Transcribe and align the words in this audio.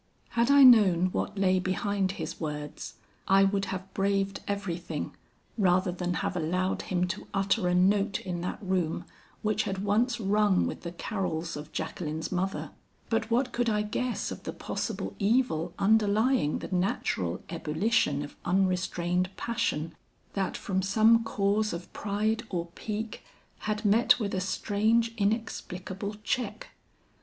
"Had 0.29 0.49
I 0.49 0.63
known 0.63 1.11
what 1.11 1.37
lay 1.37 1.59
behind 1.59 2.13
his 2.13 2.39
words, 2.39 2.95
I 3.27 3.43
would 3.43 3.65
have 3.65 3.93
braved 3.93 4.41
everything 4.47 5.15
rather 5.59 5.91
than 5.91 6.15
have 6.25 6.35
allowed 6.35 6.81
him 6.81 7.05
to 7.09 7.27
utter 7.35 7.67
a 7.67 7.75
note 7.75 8.19
in 8.21 8.41
that 8.41 8.57
room 8.63 9.05
which 9.43 9.61
had 9.65 9.83
once 9.83 10.19
rung 10.19 10.65
with 10.65 10.81
the 10.81 10.91
carols 10.91 11.55
of 11.55 11.71
Jacqueline's 11.71 12.31
mother. 12.31 12.71
But 13.11 13.29
what 13.29 13.51
could 13.51 13.69
I 13.69 13.83
guess 13.83 14.31
of 14.31 14.41
the 14.41 14.53
possible 14.53 15.15
evil 15.19 15.71
underlying 15.77 16.57
the 16.57 16.75
natural 16.75 17.43
ebullition 17.49 18.23
of 18.23 18.35
unrestrained 18.43 19.29
passion 19.37 19.93
that 20.33 20.57
from 20.57 20.81
some 20.81 21.23
cause 21.23 21.73
of 21.73 21.93
pride 21.93 22.41
or 22.49 22.65
pique, 22.73 23.23
had 23.59 23.85
met 23.85 24.17
with 24.19 24.33
a 24.33 24.41
strange 24.41 25.13
inexplicable 25.17 26.15
check. 26.23 26.69